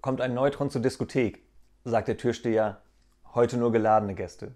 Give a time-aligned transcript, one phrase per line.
[0.00, 1.42] kommt ein Neutron zur Diskothek,
[1.84, 2.82] sagt der Türsteher,
[3.34, 4.54] heute nur geladene Gäste.